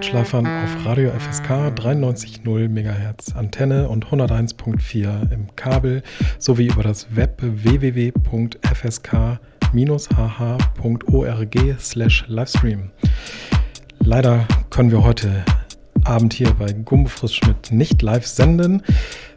[0.00, 6.02] Nachtschlafern auf Radio FSK 93.0 MHz Antenne und 101.4 im Kabel
[6.38, 8.20] sowie über das Web www.fsk-hh.org
[11.78, 12.90] slash Livestream.
[13.98, 15.44] Leider können wir heute
[16.04, 18.82] Abend hier bei Gumbo Friss Schmidt nicht live senden,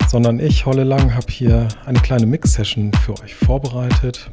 [0.08, 4.32] sondern ich, Holle Lang, habe hier eine kleine Mix-Session für euch vorbereitet.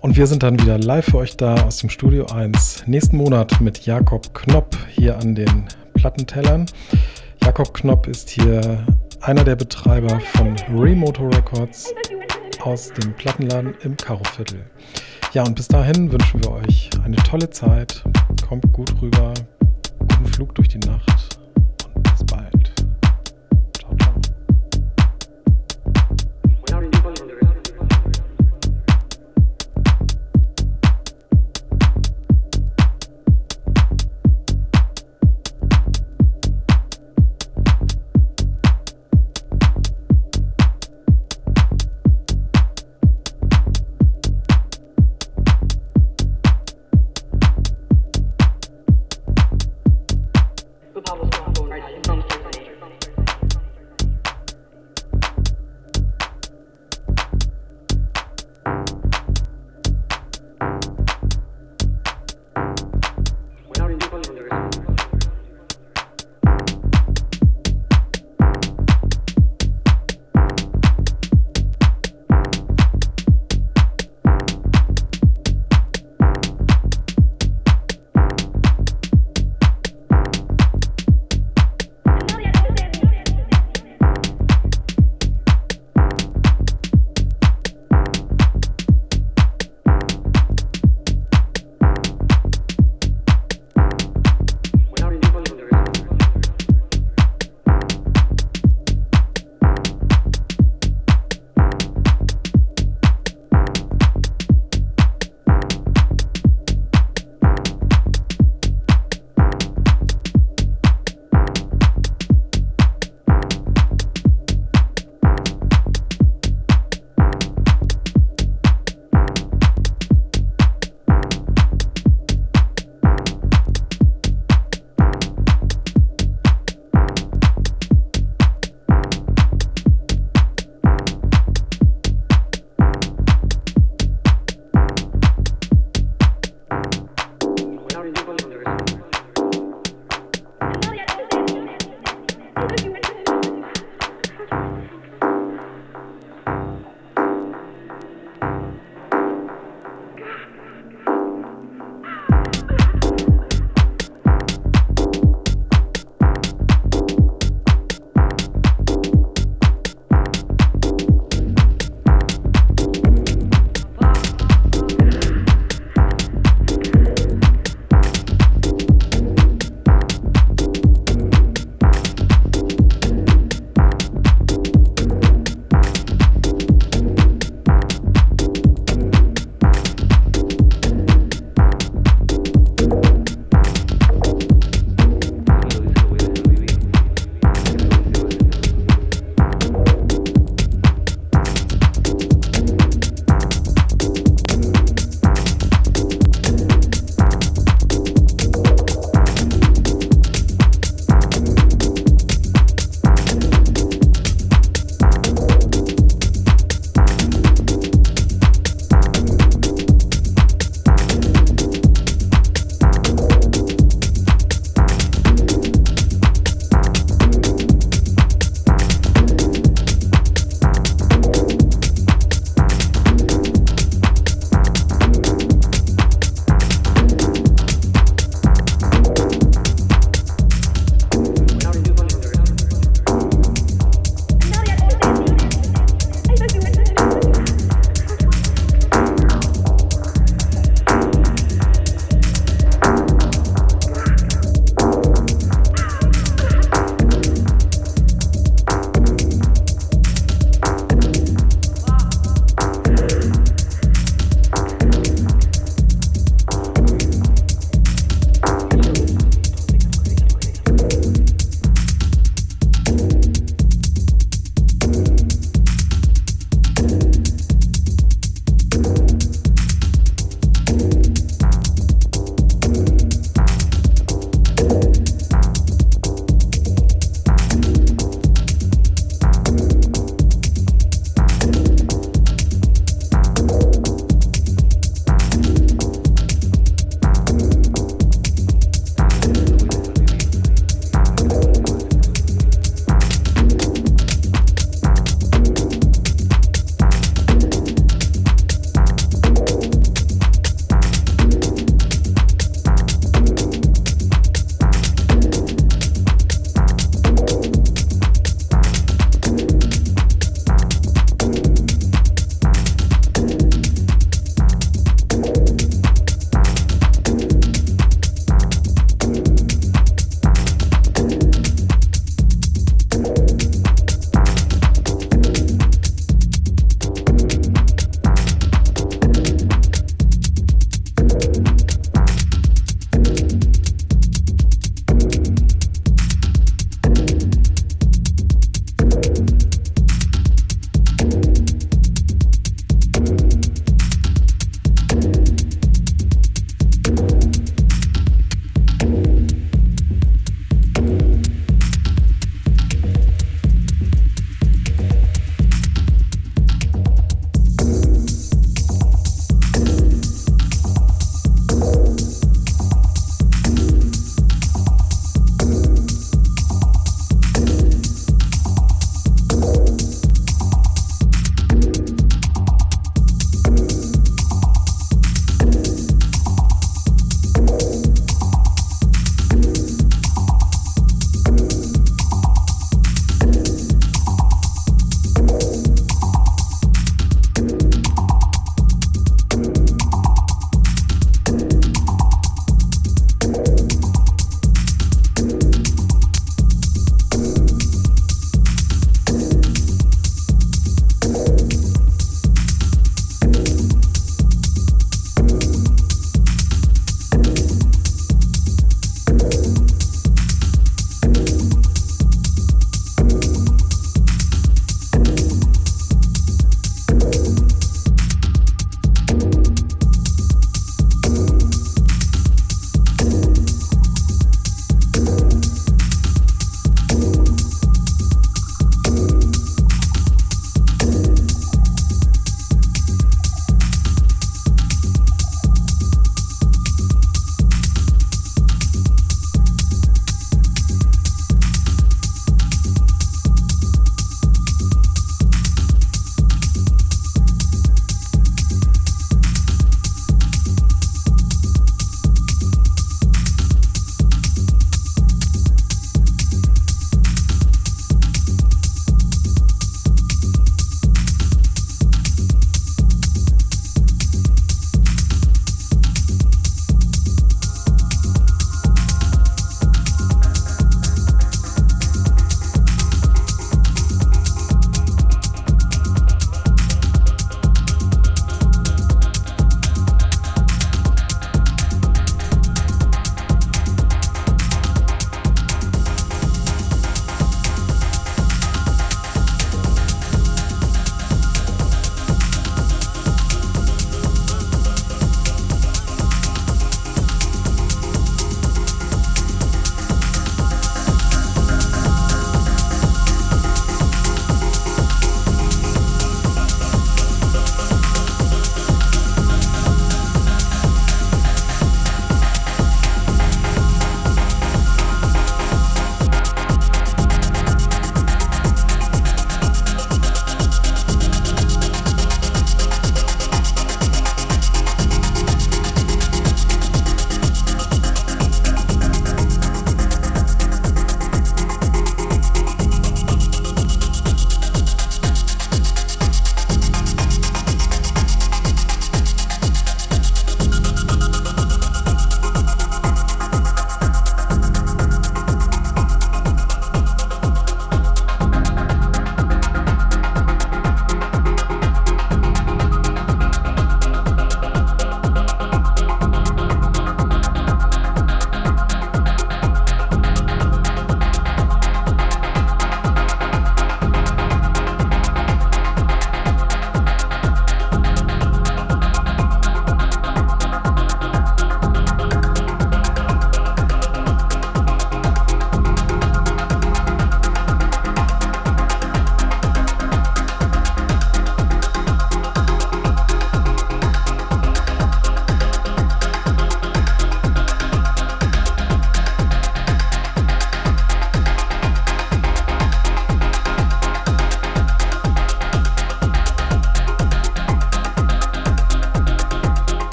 [0.00, 2.84] Und wir sind dann wieder live für euch da aus dem Studio 1.
[2.86, 6.66] Nächsten Monat mit Jakob Knopp hier an den Plattentellern.
[7.42, 8.86] Jakob Knopp ist hier
[9.20, 11.92] einer der Betreiber von Remoto Records
[12.62, 14.64] aus dem Plattenladen im Karoviertel.
[15.32, 18.04] Ja, und bis dahin wünschen wir euch eine tolle Zeit.
[18.46, 19.34] Kommt gut rüber.
[19.98, 21.35] Guten Flug durch die Nacht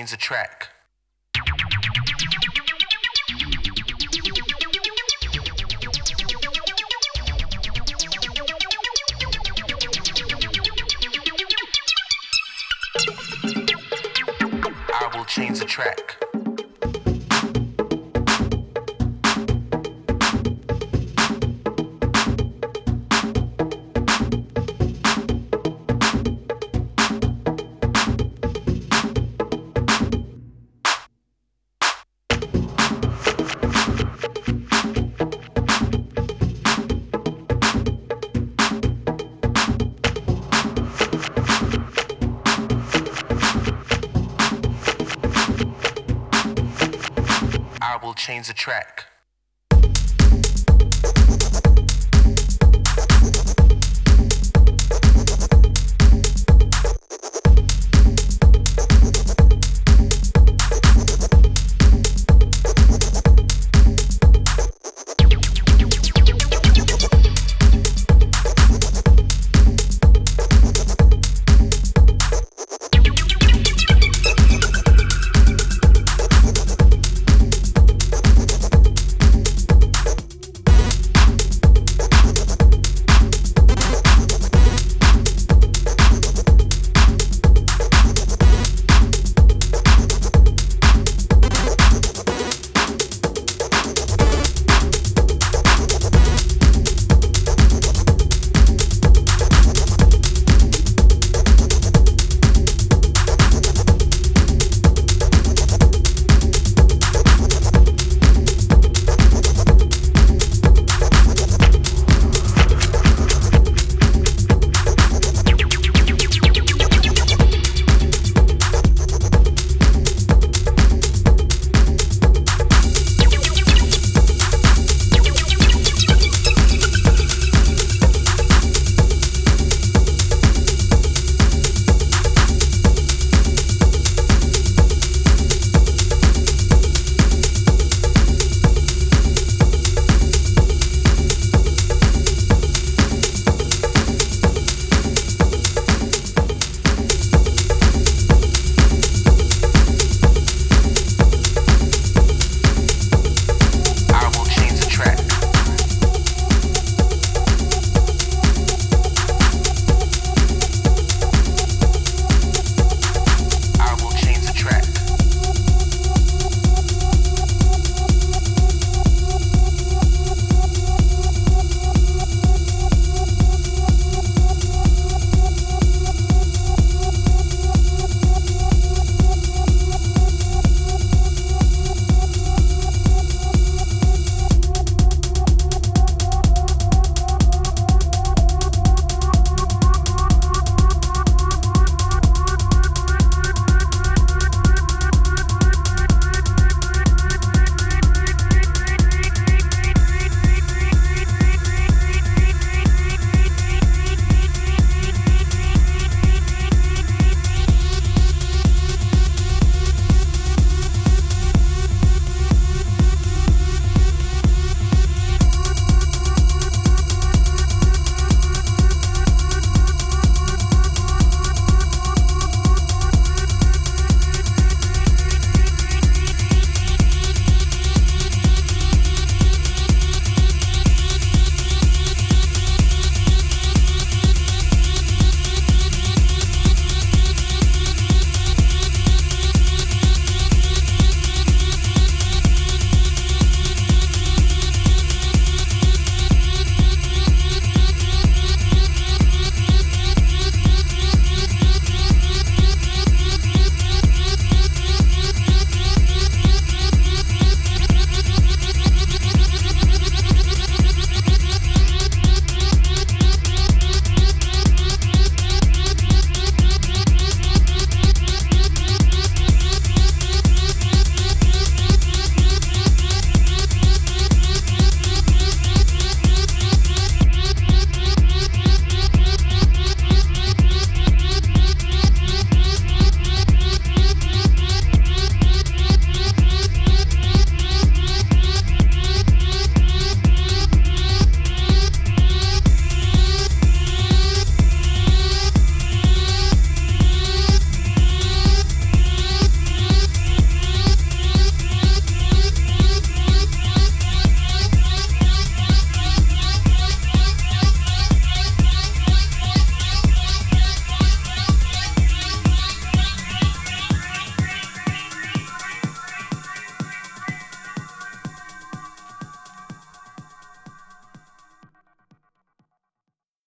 [0.00, 0.49] planes of track.
[48.20, 49.09] Change the track.